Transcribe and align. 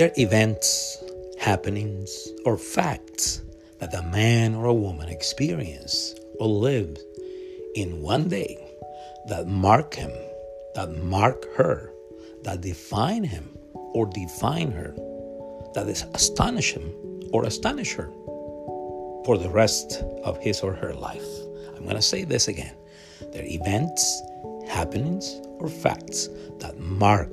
They're 0.00 0.12
events, 0.16 0.96
happenings, 1.38 2.30
or 2.46 2.56
facts 2.56 3.42
that 3.80 3.92
a 3.92 4.00
man 4.04 4.54
or 4.54 4.64
a 4.64 4.72
woman 4.72 5.10
experience 5.10 6.14
or 6.38 6.48
live 6.48 6.96
in 7.74 8.00
one 8.00 8.26
day 8.30 8.56
that 9.28 9.46
mark 9.46 9.92
him, 9.92 10.10
that 10.74 10.90
mark 11.02 11.44
her, 11.54 11.92
that 12.44 12.62
define 12.62 13.24
him 13.24 13.50
or 13.74 14.06
define 14.06 14.70
her, 14.70 14.94
that 15.74 15.86
is 15.86 16.06
astonish 16.14 16.72
him 16.72 17.20
or 17.34 17.44
astonish 17.44 17.92
her 17.92 18.10
for 19.26 19.36
the 19.36 19.50
rest 19.50 20.02
of 20.24 20.38
his 20.38 20.62
or 20.62 20.72
her 20.72 20.94
life. 20.94 21.28
I'm 21.76 21.82
going 21.82 21.96
to 21.96 22.00
say 22.00 22.24
this 22.24 22.48
again. 22.48 22.74
They're 23.34 23.44
events, 23.44 24.22
happenings, 24.66 25.42
or 25.58 25.68
facts 25.68 26.30
that 26.60 26.78
mark 26.78 27.28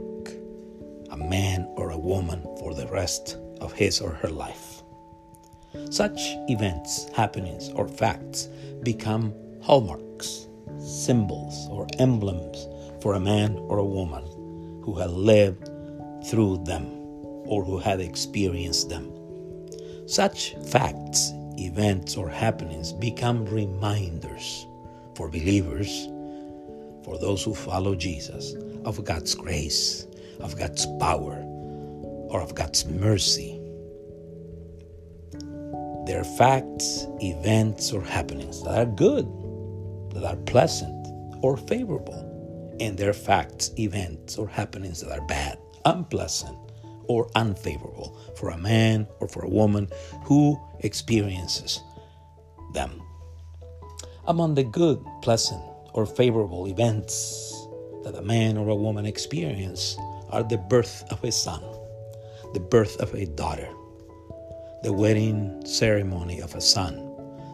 a 1.17 1.29
man 1.29 1.67
or 1.75 1.89
a 1.89 1.97
woman 1.97 2.41
for 2.59 2.73
the 2.73 2.87
rest 2.87 3.37
of 3.59 3.73
his 3.73 3.99
or 3.99 4.11
her 4.11 4.29
life. 4.29 4.83
Such 5.89 6.19
events, 6.47 7.09
happenings, 7.15 7.69
or 7.69 7.87
facts 7.87 8.49
become 8.83 9.33
hallmarks, 9.61 10.47
symbols, 10.79 11.67
or 11.69 11.87
emblems 11.97 12.67
for 13.01 13.13
a 13.13 13.19
man 13.19 13.57
or 13.57 13.79
a 13.79 13.85
woman 13.85 14.23
who 14.83 14.93
had 14.95 15.11
lived 15.11 15.69
through 16.27 16.63
them 16.65 16.85
or 17.45 17.63
who 17.63 17.77
had 17.77 17.99
experienced 17.99 18.89
them. 18.89 19.11
Such 20.05 20.55
facts, 20.67 21.31
events, 21.57 22.15
or 22.15 22.29
happenings 22.29 22.93
become 22.93 23.45
reminders 23.45 24.67
for 25.15 25.29
believers, 25.29 26.07
for 27.03 27.17
those 27.17 27.43
who 27.43 27.55
follow 27.55 27.95
Jesus, 27.95 28.53
of 28.85 29.03
God's 29.03 29.33
grace, 29.33 30.07
of 30.39 30.57
God's 30.57 30.85
power, 30.99 31.43
or 32.29 32.41
of 32.41 32.55
God's 32.55 32.85
mercy. 32.85 33.59
They're 36.05 36.23
facts, 36.23 37.05
events, 37.21 37.91
or 37.91 38.01
happenings 38.01 38.63
that 38.63 38.77
are 38.77 38.85
good, 38.85 39.25
that 40.13 40.23
are 40.23 40.37
pleasant, 40.37 41.07
or 41.41 41.57
favorable. 41.57 42.23
And 42.79 42.97
they're 42.97 43.13
facts, 43.13 43.71
events, 43.77 44.37
or 44.37 44.47
happenings 44.47 45.01
that 45.01 45.11
are 45.11 45.25
bad, 45.27 45.57
unpleasant, 45.85 46.57
or 47.07 47.29
unfavorable 47.35 48.17
for 48.37 48.49
a 48.49 48.57
man 48.57 49.07
or 49.19 49.27
for 49.27 49.43
a 49.43 49.49
woman 49.49 49.89
who 50.23 50.59
experiences 50.81 51.81
them. 52.73 53.01
Among 54.27 54.55
the 54.55 54.63
good, 54.63 55.03
pleasant, 55.21 55.63
or 55.93 56.05
favorable 56.05 56.67
events 56.67 57.67
that 58.03 58.15
a 58.15 58.21
man 58.21 58.57
or 58.57 58.69
a 58.69 58.75
woman 58.75 59.05
experience 59.05 59.97
are 60.29 60.43
the 60.43 60.57
birth 60.57 61.03
of 61.11 61.23
a 61.23 61.31
son, 61.31 61.63
the 62.53 62.59
birth 62.59 62.99
of 62.99 63.13
a 63.13 63.25
daughter, 63.25 63.69
the 64.83 64.93
wedding 64.93 65.65
ceremony 65.65 66.39
of 66.39 66.53
a 66.55 66.61
son, 66.61 66.95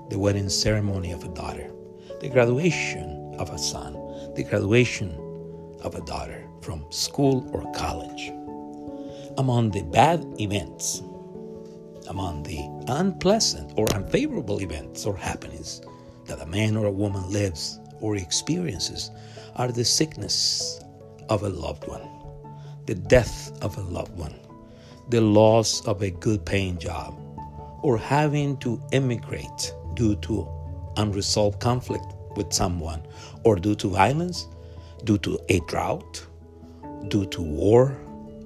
the 0.09 0.19
wedding 0.19 0.49
ceremony 0.49 1.11
of 1.11 1.23
a 1.23 1.29
daughter, 1.29 1.71
the 2.19 2.29
graduation 2.29 3.35
of 3.37 3.49
a 3.49 3.57
son, 3.57 3.93
the 4.35 4.43
graduation 4.43 5.11
of 5.81 5.95
a 5.95 6.01
daughter 6.01 6.47
from 6.61 6.85
school 6.91 7.49
or 7.53 7.71
college. 7.73 8.31
Among 9.37 9.71
the 9.71 9.83
bad 9.83 10.25
events, 10.39 11.01
among 12.07 12.43
the 12.43 12.59
unpleasant 12.87 13.73
or 13.77 13.91
unfavorable 13.93 14.61
events 14.61 15.05
or 15.05 15.15
happenings 15.15 15.81
that 16.25 16.41
a 16.41 16.45
man 16.45 16.75
or 16.75 16.85
a 16.85 16.91
woman 16.91 17.29
lives 17.31 17.79
or 17.99 18.15
experiences 18.15 19.11
are 19.55 19.71
the 19.71 19.85
sickness 19.85 20.79
of 21.29 21.43
a 21.43 21.49
loved 21.49 21.87
one, 21.87 22.07
the 22.85 22.95
death 22.95 23.51
of 23.61 23.77
a 23.77 23.81
loved 23.81 24.17
one, 24.17 24.35
the 25.09 25.21
loss 25.21 25.85
of 25.87 26.01
a 26.01 26.11
good 26.11 26.45
paying 26.45 26.77
job, 26.77 27.17
or 27.81 27.97
having 27.97 28.57
to 28.57 28.81
emigrate 28.91 29.73
due 29.93 30.15
to 30.17 30.47
unresolved 30.97 31.59
conflict 31.59 32.05
with 32.35 32.51
someone, 32.51 33.01
or 33.43 33.55
due 33.55 33.75
to 33.75 33.89
violence, 33.89 34.47
due 35.03 35.17
to 35.19 35.39
a 35.49 35.59
drought, 35.61 36.25
due 37.07 37.25
to 37.27 37.41
war, 37.41 37.97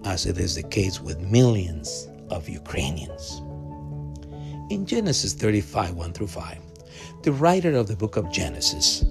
as 0.06 0.26
it 0.26 0.38
is 0.38 0.56
the 0.56 0.64
case 0.64 1.02
with 1.02 1.20
millions 1.22 2.08
of 2.30 2.50
Ukrainians. 2.50 3.42
In 4.70 4.86
Genesis 4.86 5.34
35 5.34 5.96
1 5.96 6.14
through 6.14 6.28
5, 6.28 6.58
the 7.24 7.32
writer 7.32 7.76
of 7.76 7.88
the 7.88 7.96
book 7.96 8.18
of 8.18 8.32
Genesis 8.32 9.04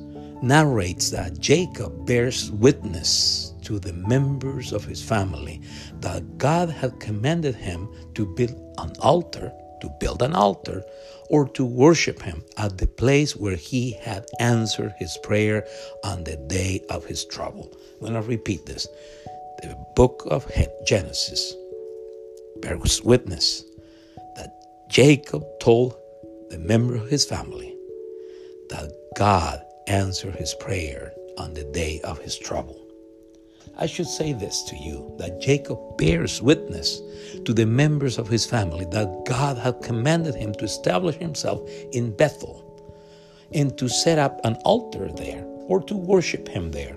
narrates 0.42 1.10
that 1.10 1.38
Jacob 1.38 2.06
bears 2.06 2.50
witness 2.50 3.45
to 3.66 3.80
the 3.80 3.92
members 3.92 4.72
of 4.72 4.84
his 4.84 5.02
family 5.02 5.60
that 6.00 6.38
God 6.38 6.70
had 6.70 7.00
commanded 7.00 7.56
him 7.56 7.88
to 8.14 8.24
build 8.24 8.54
an 8.78 8.92
altar, 9.00 9.52
to 9.80 9.90
build 9.98 10.22
an 10.22 10.34
altar, 10.34 10.84
or 11.30 11.48
to 11.48 11.64
worship 11.64 12.22
him 12.22 12.44
at 12.56 12.78
the 12.78 12.86
place 12.86 13.34
where 13.34 13.56
he 13.56 13.90
had 13.90 14.24
answered 14.38 14.94
his 14.98 15.18
prayer 15.24 15.66
on 16.04 16.22
the 16.22 16.36
day 16.36 16.80
of 16.90 17.04
his 17.04 17.24
trouble. 17.24 17.76
I'm 17.94 18.12
going 18.12 18.12
to 18.14 18.28
repeat 18.28 18.66
this. 18.66 18.86
The 19.62 19.76
book 19.96 20.24
of 20.30 20.48
Genesis 20.86 21.52
bears 22.62 23.02
witness 23.02 23.64
that 24.36 24.54
Jacob 24.88 25.44
told 25.60 25.96
the 26.50 26.58
member 26.58 26.94
of 26.94 27.10
his 27.10 27.24
family 27.24 27.76
that 28.68 28.92
God 29.16 29.60
answered 29.88 30.36
his 30.36 30.54
prayer 30.54 31.12
on 31.36 31.54
the 31.54 31.64
day 31.64 32.00
of 32.04 32.20
his 32.20 32.38
trouble. 32.38 32.85
I 33.78 33.86
should 33.86 34.06
say 34.06 34.32
this 34.32 34.62
to 34.64 34.76
you 34.76 35.14
that 35.18 35.40
Jacob 35.40 35.78
bears 35.98 36.40
witness 36.40 37.00
to 37.44 37.52
the 37.52 37.66
members 37.66 38.18
of 38.18 38.28
his 38.28 38.46
family 38.46 38.86
that 38.86 39.24
God 39.26 39.58
had 39.58 39.82
commanded 39.82 40.34
him 40.34 40.54
to 40.54 40.64
establish 40.64 41.16
himself 41.16 41.68
in 41.92 42.16
Bethel 42.16 42.62
and 43.52 43.76
to 43.78 43.88
set 43.88 44.18
up 44.18 44.40
an 44.44 44.54
altar 44.64 45.10
there 45.12 45.44
or 45.68 45.82
to 45.82 45.94
worship 45.94 46.48
him 46.48 46.70
there 46.70 46.96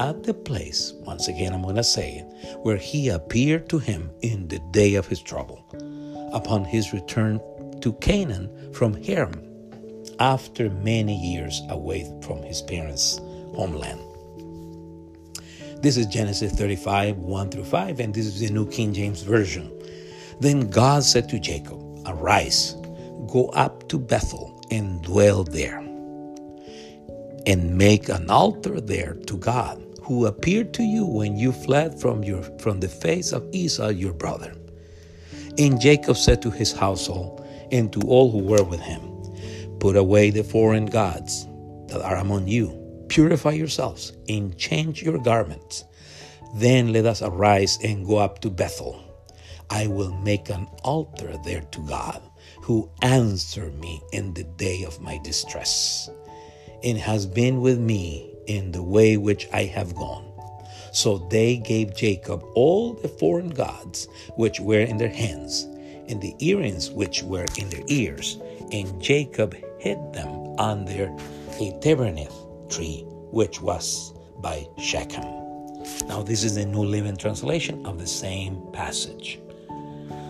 at 0.00 0.22
the 0.24 0.34
place, 0.34 0.94
once 1.00 1.28
again 1.28 1.52
I'm 1.52 1.62
going 1.62 1.76
to 1.76 1.84
say 1.84 2.16
it, 2.16 2.58
where 2.62 2.76
he 2.76 3.08
appeared 3.08 3.68
to 3.68 3.78
him 3.78 4.10
in 4.20 4.48
the 4.48 4.58
day 4.70 4.94
of 4.94 5.06
his 5.06 5.22
trouble 5.22 5.64
upon 6.32 6.64
his 6.64 6.92
return 6.92 7.40
to 7.80 7.92
Canaan 7.94 8.72
from 8.72 8.94
Haran 9.02 9.48
after 10.18 10.70
many 10.70 11.16
years 11.16 11.60
away 11.68 12.10
from 12.22 12.42
his 12.42 12.62
parents' 12.62 13.18
homeland. 13.54 14.00
This 15.82 15.96
is 15.96 16.06
Genesis 16.06 16.52
35, 16.52 17.18
1 17.18 17.50
through 17.50 17.64
5, 17.64 17.98
and 17.98 18.14
this 18.14 18.24
is 18.24 18.38
the 18.38 18.50
New 18.50 18.68
King 18.68 18.94
James 18.94 19.22
Version. 19.22 19.68
Then 20.38 20.70
God 20.70 21.02
said 21.02 21.28
to 21.30 21.40
Jacob, 21.40 21.82
Arise, 22.06 22.76
go 23.26 23.48
up 23.54 23.88
to 23.88 23.98
Bethel 23.98 24.64
and 24.70 25.02
dwell 25.02 25.42
there, 25.42 25.78
and 27.46 27.76
make 27.76 28.08
an 28.08 28.30
altar 28.30 28.80
there 28.80 29.14
to 29.26 29.36
God, 29.36 29.82
who 30.02 30.26
appeared 30.26 30.72
to 30.74 30.84
you 30.84 31.04
when 31.04 31.36
you 31.36 31.50
fled 31.50 32.00
from, 32.00 32.22
your, 32.22 32.44
from 32.60 32.78
the 32.78 32.88
face 32.88 33.32
of 33.32 33.44
Esau 33.50 33.88
your 33.88 34.12
brother. 34.12 34.54
And 35.58 35.80
Jacob 35.80 36.16
said 36.16 36.40
to 36.42 36.50
his 36.52 36.72
household 36.72 37.44
and 37.72 37.92
to 37.92 38.00
all 38.02 38.30
who 38.30 38.38
were 38.38 38.62
with 38.62 38.80
him, 38.80 39.00
Put 39.80 39.96
away 39.96 40.30
the 40.30 40.44
foreign 40.44 40.86
gods 40.86 41.48
that 41.88 42.02
are 42.02 42.18
among 42.18 42.46
you 42.46 42.81
Purify 43.12 43.52
yourselves 43.52 44.14
and 44.26 44.56
change 44.56 45.02
your 45.02 45.18
garments. 45.18 45.84
Then 46.54 46.94
let 46.94 47.04
us 47.04 47.20
arise 47.20 47.78
and 47.84 48.06
go 48.06 48.16
up 48.16 48.40
to 48.40 48.48
Bethel. 48.48 49.04
I 49.68 49.86
will 49.86 50.14
make 50.20 50.48
an 50.48 50.66
altar 50.82 51.36
there 51.44 51.60
to 51.60 51.80
God, 51.80 52.22
who 52.62 52.88
answered 53.02 53.78
me 53.78 54.00
in 54.14 54.32
the 54.32 54.44
day 54.44 54.84
of 54.84 55.02
my 55.02 55.18
distress, 55.22 56.08
and 56.82 56.96
has 56.96 57.26
been 57.26 57.60
with 57.60 57.78
me 57.78 58.30
in 58.46 58.72
the 58.72 58.82
way 58.82 59.18
which 59.18 59.46
I 59.52 59.64
have 59.64 59.94
gone. 59.94 60.32
So 60.94 61.18
they 61.18 61.58
gave 61.58 61.94
Jacob 61.94 62.42
all 62.54 62.94
the 62.94 63.08
foreign 63.08 63.50
gods 63.50 64.08
which 64.36 64.58
were 64.58 64.80
in 64.80 64.96
their 64.96 65.12
hands, 65.12 65.64
and 66.08 66.18
the 66.18 66.34
earrings 66.38 66.90
which 66.90 67.22
were 67.22 67.46
in 67.58 67.68
their 67.68 67.84
ears, 67.88 68.38
and 68.72 69.02
Jacob 69.02 69.54
hid 69.78 69.98
them 70.14 70.58
under 70.58 71.14
a 71.60 71.78
terebinth 71.82 72.51
tree, 72.68 73.04
which 73.06 73.60
was 73.60 74.14
by 74.40 74.66
Shechem. 74.78 75.24
Now, 76.06 76.22
this 76.22 76.44
is 76.44 76.54
the 76.54 76.66
New 76.66 76.84
Living 76.84 77.16
Translation 77.16 77.84
of 77.86 77.98
the 77.98 78.06
same 78.06 78.60
passage. 78.72 79.40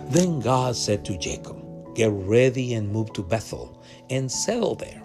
Then 0.09 0.41
God 0.41 0.77
said 0.77 1.05
to 1.07 1.19
Jacob, 1.19 1.59
Get 1.95 2.11
ready 2.11 2.75
and 2.75 2.91
move 2.91 3.13
to 3.15 3.23
Bethel 3.23 3.83
and 4.09 4.31
settle 4.31 4.75
there. 4.75 5.03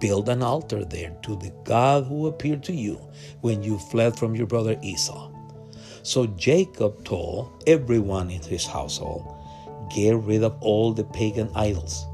Build 0.00 0.28
an 0.28 0.42
altar 0.42 0.84
there 0.84 1.16
to 1.22 1.36
the 1.36 1.52
God 1.64 2.06
who 2.06 2.26
appeared 2.26 2.62
to 2.64 2.74
you 2.74 3.00
when 3.40 3.62
you 3.62 3.78
fled 3.78 4.18
from 4.18 4.34
your 4.34 4.46
brother 4.46 4.78
Esau. 4.82 5.30
So 6.02 6.26
Jacob 6.26 7.04
told 7.04 7.64
everyone 7.66 8.30
in 8.30 8.42
his 8.42 8.66
household, 8.66 9.32
Get 9.94 10.16
rid 10.16 10.42
of 10.42 10.56
all 10.60 10.92
the 10.92 11.04
pagan 11.04 11.50
idols, 11.54 12.04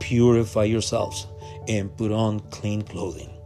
purify 0.00 0.64
yourselves, 0.64 1.26
and 1.68 1.96
put 1.96 2.12
on 2.12 2.40
clean 2.50 2.82
clothing. 2.82 3.39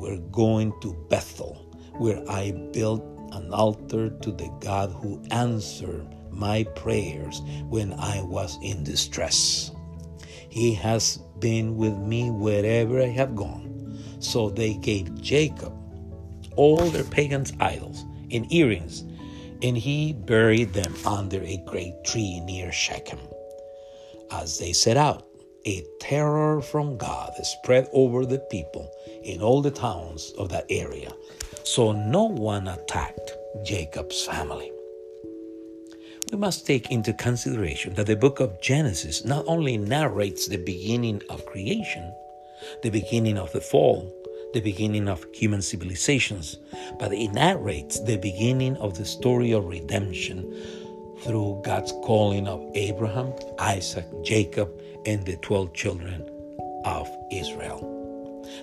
We're 0.00 0.16
going 0.32 0.72
to 0.80 0.94
Bethel, 1.10 1.54
where 1.98 2.24
I 2.26 2.52
built 2.72 3.02
an 3.32 3.52
altar 3.52 4.08
to 4.08 4.32
the 4.32 4.50
God 4.60 4.90
who 4.90 5.22
answered 5.30 6.08
my 6.30 6.64
prayers 6.74 7.42
when 7.68 7.92
I 7.92 8.22
was 8.22 8.56
in 8.62 8.82
distress. 8.82 9.72
He 10.48 10.72
has 10.72 11.18
been 11.38 11.76
with 11.76 11.98
me 11.98 12.30
wherever 12.30 13.02
I 13.02 13.08
have 13.08 13.36
gone. 13.36 14.02
So 14.20 14.48
they 14.48 14.72
gave 14.74 15.20
Jacob 15.20 15.74
all 16.56 16.88
their 16.88 17.04
pagan 17.04 17.44
idols 17.60 18.06
and 18.30 18.50
earrings, 18.50 19.02
and 19.62 19.76
he 19.76 20.14
buried 20.14 20.72
them 20.72 20.94
under 21.04 21.42
a 21.42 21.62
great 21.66 22.04
tree 22.04 22.40
near 22.40 22.72
Shechem. 22.72 23.20
As 24.30 24.58
they 24.58 24.72
set 24.72 24.96
out, 24.96 25.29
a 25.66 25.84
terror 26.00 26.60
from 26.60 26.96
God 26.96 27.32
spread 27.42 27.88
over 27.92 28.24
the 28.24 28.38
people 28.50 28.90
in 29.22 29.42
all 29.42 29.62
the 29.62 29.70
towns 29.70 30.32
of 30.38 30.48
that 30.50 30.66
area, 30.70 31.12
so 31.64 31.92
no 31.92 32.24
one 32.24 32.68
attacked 32.68 33.32
Jacob's 33.64 34.24
family. 34.24 34.72
We 36.32 36.38
must 36.38 36.66
take 36.66 36.90
into 36.90 37.12
consideration 37.12 37.94
that 37.94 38.06
the 38.06 38.16
book 38.16 38.40
of 38.40 38.60
Genesis 38.60 39.24
not 39.24 39.44
only 39.48 39.76
narrates 39.76 40.46
the 40.46 40.58
beginning 40.58 41.22
of 41.28 41.44
creation, 41.46 42.14
the 42.82 42.90
beginning 42.90 43.36
of 43.36 43.52
the 43.52 43.60
fall, 43.60 44.14
the 44.52 44.60
beginning 44.60 45.08
of 45.08 45.26
human 45.32 45.62
civilizations, 45.62 46.58
but 46.98 47.12
it 47.12 47.32
narrates 47.32 48.00
the 48.00 48.16
beginning 48.16 48.76
of 48.76 48.96
the 48.96 49.04
story 49.04 49.52
of 49.52 49.66
redemption 49.66 50.52
through 51.22 51.60
God's 51.64 51.92
calling 52.04 52.48
of 52.48 52.64
Abraham, 52.74 53.32
Isaac, 53.58 54.06
Jacob, 54.22 54.70
and 55.06 55.24
the 55.24 55.36
12 55.36 55.72
children 55.74 56.28
of 56.84 57.08
Israel. 57.30 57.86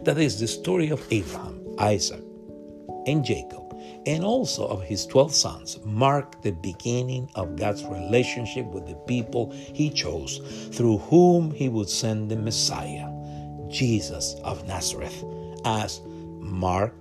That 0.04 0.18
is 0.18 0.40
the 0.40 0.48
story 0.48 0.90
of 0.90 1.06
Abraham, 1.12 1.64
Isaac, 1.80 2.24
and 3.06 3.24
Jacob, 3.24 3.64
and 4.06 4.24
also 4.24 4.68
of 4.68 4.84
his 4.84 5.06
12 5.06 5.34
sons, 5.34 5.80
mark 5.86 6.42
the 6.42 6.52
beginning 6.52 7.30
of 7.36 7.56
God's 7.56 7.84
relationship 7.86 8.66
with 8.68 8.88
the 8.88 8.96
people 9.08 9.52
he 9.52 9.90
chose, 9.90 10.40
through 10.74 10.98
whom 10.98 11.52
he 11.52 11.70
would 11.70 11.90
send 11.90 12.30
the 12.30 12.38
Messiah, 12.38 13.10
Jesus 13.70 14.36
of 14.44 14.66
Nazareth, 14.68 15.24
as 15.66 16.02
Mark, 16.40 16.96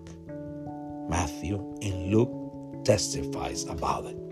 Matthew, 1.09 1.57
and 1.83 2.11
Luke 2.11 2.85
testifies 2.85 3.65
about 3.65 4.07
it. 4.07 4.26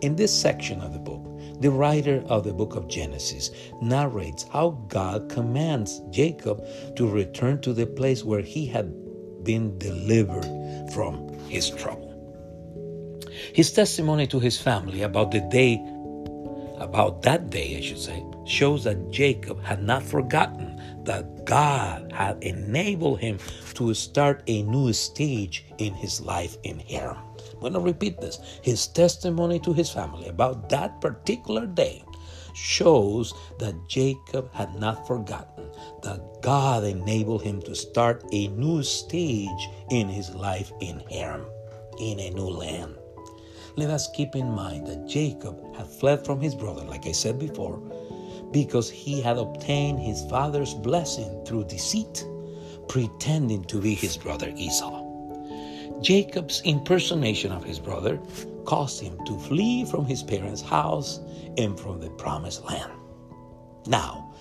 In 0.00 0.16
this 0.16 0.32
section 0.32 0.80
of 0.80 0.92
the 0.92 0.98
book, 0.98 1.24
the 1.60 1.70
writer 1.70 2.22
of 2.26 2.44
the 2.44 2.52
book 2.52 2.76
of 2.76 2.88
Genesis 2.88 3.50
narrates 3.82 4.44
how 4.52 4.70
God 4.88 5.28
commands 5.28 6.00
Jacob 6.10 6.64
to 6.96 7.08
return 7.08 7.60
to 7.62 7.72
the 7.72 7.86
place 7.86 8.22
where 8.24 8.42
he 8.42 8.66
had 8.66 8.92
been 9.42 9.76
delivered 9.78 10.46
from 10.92 11.28
his 11.48 11.70
trouble. 11.70 12.14
His 13.54 13.72
testimony 13.72 14.26
to 14.28 14.38
his 14.38 14.60
family 14.60 15.02
about 15.02 15.30
the 15.30 15.40
day, 15.40 15.82
about 16.78 17.22
that 17.22 17.50
day, 17.50 17.76
I 17.76 17.80
should 17.80 17.98
say, 17.98 18.22
shows 18.46 18.84
that 18.84 19.10
Jacob 19.10 19.62
had 19.62 19.82
not 19.82 20.02
forgotten 20.02 20.80
that 21.04 21.44
God 21.44 22.12
had 22.12 22.42
enabled 22.42 23.20
him 23.20 23.38
to 23.74 23.94
start 23.94 24.42
a 24.46 24.62
new 24.62 24.92
stage 24.92 25.64
in 25.78 25.94
his 25.94 26.20
life 26.20 26.56
in 26.62 26.78
Haran. 26.80 27.27
I'm 27.58 27.72
going 27.72 27.72
to 27.74 27.80
repeat 27.80 28.20
this. 28.20 28.38
His 28.62 28.86
testimony 28.86 29.58
to 29.60 29.72
his 29.72 29.90
family 29.90 30.28
about 30.28 30.68
that 30.68 31.00
particular 31.00 31.66
day 31.66 32.04
shows 32.54 33.34
that 33.58 33.88
Jacob 33.88 34.52
had 34.54 34.74
not 34.76 35.06
forgotten 35.06 35.68
that 36.02 36.20
God 36.40 36.84
enabled 36.84 37.42
him 37.42 37.60
to 37.62 37.74
start 37.74 38.24
a 38.32 38.48
new 38.48 38.82
stage 38.84 39.68
in 39.90 40.08
his 40.08 40.30
life 40.30 40.72
in 40.80 41.00
Haran, 41.10 41.44
in 41.98 42.20
a 42.20 42.30
new 42.30 42.48
land. 42.48 42.96
Let 43.76 43.90
us 43.90 44.10
keep 44.12 44.34
in 44.36 44.50
mind 44.50 44.86
that 44.86 45.08
Jacob 45.08 45.76
had 45.76 45.86
fled 45.86 46.24
from 46.24 46.40
his 46.40 46.54
brother, 46.54 46.84
like 46.84 47.06
I 47.06 47.12
said 47.12 47.38
before, 47.38 47.78
because 48.52 48.88
he 48.90 49.20
had 49.20 49.36
obtained 49.36 50.00
his 50.00 50.24
father's 50.30 50.74
blessing 50.74 51.44
through 51.44 51.64
deceit, 51.64 52.24
pretending 52.88 53.64
to 53.64 53.80
be 53.80 53.94
his 53.94 54.16
brother 54.16 54.52
Esau. 54.56 54.97
Jacob's 56.00 56.62
impersonation 56.64 57.50
of 57.50 57.64
his 57.64 57.80
brother 57.80 58.20
caused 58.64 59.00
him 59.00 59.18
to 59.24 59.36
flee 59.36 59.84
from 59.84 60.04
his 60.04 60.22
parents' 60.22 60.62
house 60.62 61.18
and 61.56 61.78
from 61.78 62.00
the 62.00 62.10
promised 62.10 62.64
land. 62.64 62.92
Now, 63.86 64.32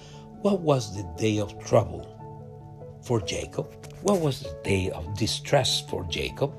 what 0.41 0.59
was 0.59 0.95
the 0.95 1.03
day 1.17 1.39
of 1.39 1.57
trouble 1.65 2.05
for 3.01 3.19
Jacob? 3.21 3.73
What 4.03 4.21
was 4.21 4.41
the 4.41 4.55
day 4.63 4.91
of 4.91 5.17
distress 5.17 5.81
for 5.89 6.03
Jacob? 6.03 6.53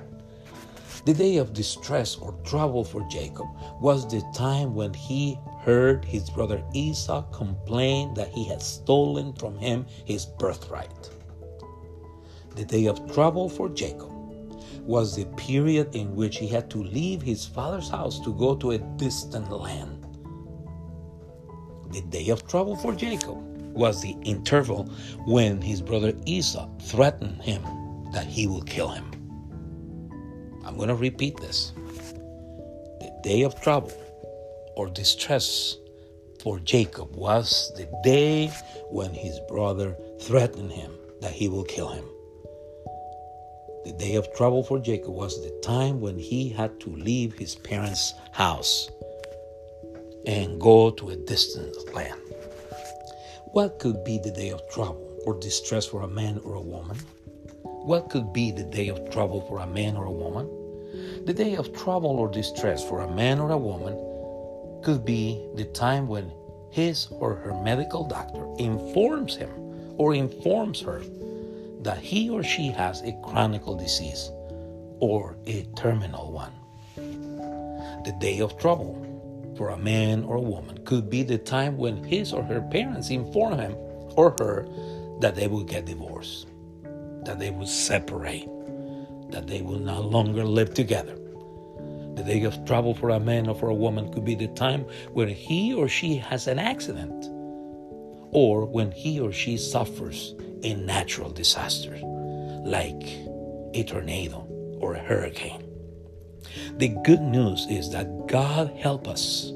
The 1.05 1.15
day 1.15 1.37
of 1.37 1.53
distress 1.53 2.17
or 2.17 2.33
trouble 2.45 2.83
for 2.83 3.07
Jacob 3.09 3.47
was 3.81 4.07
the 4.09 4.23
time 4.35 4.75
when 4.75 4.93
he 4.93 5.39
heard 5.61 6.05
his 6.05 6.29
brother 6.29 6.63
Esau 6.75 7.23
complain 7.31 8.15
that 8.15 8.31
he 8.31 8.45
had 8.45 8.61
stolen 8.61 9.33
from 9.35 9.57
him 9.59 9.87
his 10.05 10.27
birthright. 10.27 11.11
The 12.57 12.65
day 12.65 12.87
of 12.87 13.15
trouble 13.15 13.49
for 13.49 13.69
Jacob 13.69 14.18
was 14.89 15.15
the 15.15 15.27
period 15.37 15.95
in 15.95 16.17
which 16.17 16.39
he 16.39 16.49
had 16.49 16.71
to 16.71 16.79
leave 16.79 17.21
his 17.21 17.45
father's 17.45 17.91
house 17.91 18.19
to 18.21 18.33
go 18.33 18.57
to 18.57 18.71
a 18.71 18.79
distant 18.97 19.53
land. 19.53 20.07
The 21.93 22.01
day 22.09 22.31
of 22.31 22.49
trouble 22.49 22.75
for 22.75 22.95
Jacob 22.95 23.37
was 23.75 24.01
the 24.01 24.17
interval 24.23 24.85
when 25.27 25.61
his 25.61 25.83
brother 25.83 26.15
Esau 26.25 26.67
threatened 26.81 27.43
him 27.43 27.63
that 28.13 28.27
he 28.27 28.47
will 28.47 28.63
kill 28.63 28.89
him. 28.89 29.05
I'm 30.65 30.77
going 30.79 30.89
to 30.89 30.95
repeat 30.95 31.37
this. 31.37 31.75
The 33.01 33.13
day 33.23 33.43
of 33.43 33.61
trouble 33.61 33.93
or 34.75 34.89
distress 34.89 35.77
for 36.41 36.61
Jacob 36.61 37.15
was 37.15 37.75
the 37.77 37.87
day 38.03 38.47
when 38.89 39.13
his 39.13 39.39
brother 39.51 39.95
threatened 40.23 40.73
him 40.73 40.93
that 41.21 41.33
he 41.33 41.49
will 41.49 41.65
kill 41.65 41.89
him. 41.91 42.07
The 43.89 43.95
day 43.95 44.17
of 44.17 44.31
trouble 44.35 44.63
for 44.63 44.79
Jacob 44.79 45.15
was 45.15 45.43
the 45.43 45.49
time 45.63 46.03
when 46.03 46.19
he 46.19 46.51
had 46.51 46.79
to 46.81 46.91
leave 46.91 47.39
his 47.39 47.55
parents' 47.55 48.13
house 48.33 48.87
and 50.27 50.61
go 50.61 50.91
to 50.91 51.09
a 51.09 51.17
distant 51.17 51.95
land. 51.95 52.21
What 53.53 53.79
could 53.79 54.05
be 54.05 54.19
the 54.19 54.31
day 54.31 54.51
of 54.51 54.61
trouble 54.69 55.19
or 55.25 55.41
distress 55.41 55.87
for 55.87 56.03
a 56.03 56.07
man 56.07 56.39
or 56.45 56.57
a 56.57 56.61
woman? 56.61 56.99
What 57.63 58.11
could 58.11 58.31
be 58.31 58.51
the 58.51 58.65
day 58.65 58.89
of 58.89 59.11
trouble 59.11 59.41
for 59.49 59.61
a 59.61 59.67
man 59.67 59.97
or 59.97 60.05
a 60.05 60.13
woman? 60.13 61.25
The 61.25 61.33
day 61.33 61.57
of 61.57 61.75
trouble 61.75 62.11
or 62.11 62.29
distress 62.29 62.87
for 62.87 63.01
a 63.01 63.11
man 63.11 63.41
or 63.41 63.53
a 63.53 63.57
woman 63.57 63.95
could 64.83 65.07
be 65.07 65.49
the 65.55 65.65
time 65.65 66.09
when 66.09 66.31
his 66.71 67.09
or 67.11 67.37
her 67.37 67.55
medical 67.63 68.07
doctor 68.07 68.47
informs 68.59 69.35
him 69.35 69.49
or 69.97 70.15
informs 70.15 70.79
her 70.83 71.01
that 71.89 71.97
he 72.01 72.29
or 72.29 72.43
she 72.43 72.69
has 72.69 73.01
a 73.01 73.13
chronic 73.23 73.65
disease 73.79 74.31
or 75.01 75.39
a 75.47 75.63
terminal 75.75 76.31
one. 76.31 76.53
The 78.05 78.15
day 78.21 78.41
of 78.41 78.59
trouble 78.59 78.93
for 79.57 79.71
a 79.71 79.79
man 79.79 80.23
or 80.25 80.37
a 80.37 80.51
woman 80.55 80.85
could 80.85 81.09
be 81.09 81.23
the 81.23 81.39
time 81.39 81.79
when 81.79 82.05
his 82.05 82.35
or 82.35 82.43
her 82.43 82.61
parents 82.61 83.09
inform 83.09 83.59
him 83.59 83.73
or 84.19 84.37
her 84.39 84.69
that 85.21 85.35
they 85.35 85.49
will 85.49 85.65
get 85.65 85.87
divorced, 85.87 86.49
that 87.25 87.39
they 87.39 87.51
will 87.51 87.67
separate, 87.67 88.47
that 89.31 89.47
they 89.47 89.63
will 89.63 89.81
no 89.81 90.03
longer 90.03 90.45
live 90.45 90.75
together. 90.75 91.17
The 92.17 92.23
day 92.23 92.43
of 92.43 92.67
trouble 92.67 92.93
for 92.93 93.09
a 93.09 93.21
man 93.21 93.49
or 93.49 93.55
for 93.55 93.71
a 93.71 93.75
woman 93.75 94.13
could 94.13 94.27
be 94.27 94.35
the 94.35 94.49
time 94.49 94.85
when 95.15 95.29
he 95.31 95.73
or 95.73 95.89
she 95.89 96.17
has 96.17 96.49
an 96.49 96.59
accident 96.59 97.31
or 98.31 98.67
when 98.67 98.91
he 98.91 99.19
or 99.19 99.33
she 99.33 99.57
suffers 99.57 100.35
a 100.63 100.75
natural 100.75 101.31
disaster 101.31 101.99
like 102.65 103.03
a 103.75 103.85
tornado 103.87 104.47
or 104.81 104.95
a 104.95 105.01
hurricane. 105.01 105.65
The 106.79 106.89
good 107.05 107.21
news 107.21 107.67
is 107.69 107.91
that 107.91 108.27
God 108.27 108.71
help 108.77 109.09
us 109.09 109.53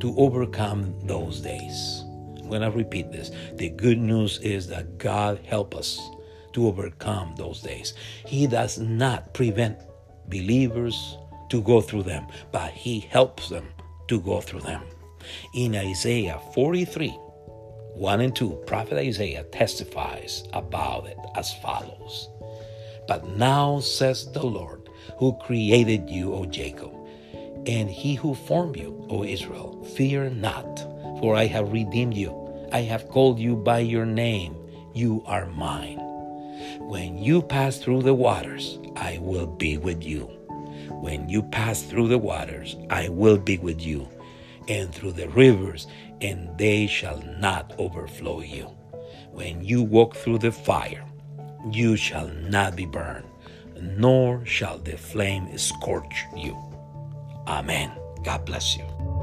to 0.00 0.14
overcome 0.16 0.94
those 1.06 1.40
days. 1.40 2.04
I'm 2.38 2.48
going 2.48 2.62
to 2.62 2.70
repeat 2.70 3.10
this. 3.10 3.30
The 3.54 3.70
good 3.70 3.98
news 3.98 4.38
is 4.40 4.66
that 4.68 4.98
God 4.98 5.40
help 5.44 5.74
us 5.74 6.00
to 6.52 6.66
overcome 6.66 7.34
those 7.36 7.60
days. 7.62 7.94
He 8.26 8.46
does 8.46 8.78
not 8.78 9.32
prevent 9.34 9.78
believers 10.28 11.16
to 11.50 11.62
go 11.62 11.80
through 11.80 12.04
them, 12.04 12.26
but 12.52 12.72
he 12.72 13.00
helps 13.00 13.48
them 13.48 13.68
to 14.08 14.20
go 14.20 14.40
through 14.40 14.60
them. 14.60 14.82
In 15.54 15.74
Isaiah 15.74 16.38
43, 16.54 17.16
1 17.94 18.20
and 18.20 18.34
2, 18.34 18.64
Prophet 18.66 18.98
Isaiah 18.98 19.44
testifies 19.44 20.42
about 20.52 21.06
it 21.06 21.16
as 21.36 21.54
follows 21.54 22.28
But 23.06 23.28
now 23.36 23.78
says 23.78 24.30
the 24.32 24.44
Lord, 24.44 24.88
who 25.18 25.38
created 25.38 26.10
you, 26.10 26.34
O 26.34 26.44
Jacob, 26.44 26.92
and 27.66 27.88
he 27.88 28.16
who 28.16 28.34
formed 28.34 28.76
you, 28.76 29.06
O 29.08 29.22
Israel, 29.22 29.84
fear 29.94 30.28
not, 30.28 30.80
for 31.20 31.36
I 31.36 31.46
have 31.46 31.72
redeemed 31.72 32.16
you. 32.16 32.34
I 32.72 32.80
have 32.80 33.08
called 33.08 33.38
you 33.38 33.54
by 33.54 33.78
your 33.78 34.06
name. 34.06 34.56
You 34.92 35.22
are 35.26 35.46
mine. 35.46 35.98
When 36.80 37.16
you 37.16 37.42
pass 37.42 37.78
through 37.78 38.02
the 38.02 38.14
waters, 38.14 38.80
I 38.96 39.18
will 39.18 39.46
be 39.46 39.78
with 39.78 40.02
you. 40.02 40.24
When 40.90 41.28
you 41.28 41.44
pass 41.44 41.82
through 41.82 42.08
the 42.08 42.18
waters, 42.18 42.76
I 42.90 43.08
will 43.08 43.38
be 43.38 43.58
with 43.58 43.80
you, 43.80 44.08
and 44.68 44.92
through 44.92 45.12
the 45.12 45.28
rivers, 45.28 45.86
and 46.24 46.56
they 46.56 46.86
shall 46.86 47.20
not 47.38 47.74
overflow 47.78 48.40
you. 48.40 48.64
When 49.30 49.62
you 49.62 49.82
walk 49.82 50.16
through 50.16 50.38
the 50.38 50.52
fire, 50.52 51.04
you 51.70 51.96
shall 51.96 52.28
not 52.28 52.76
be 52.76 52.86
burned, 52.86 53.26
nor 53.78 54.44
shall 54.46 54.78
the 54.78 54.96
flame 54.96 55.56
scorch 55.58 56.24
you. 56.34 56.56
Amen. 57.46 57.92
God 58.24 58.46
bless 58.46 58.74
you. 58.74 59.13